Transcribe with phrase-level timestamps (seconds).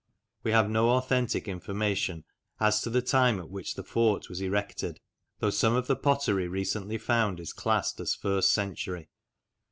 [0.41, 2.23] We have no authentic information
[2.59, 4.99] as to the time at which the fort was erected,
[5.37, 9.09] though some of the pottery recently found is classed as first century.